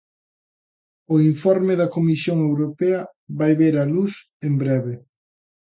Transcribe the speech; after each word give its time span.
O 1.13 1.15
informe 1.31 1.73
da 1.81 1.91
Comisión 1.95 2.37
Europea 2.49 3.01
vai 3.39 3.51
ver 3.61 3.75
a 3.83 3.89
luz 3.93 4.13
en 4.47 4.53
breve. 4.61 4.93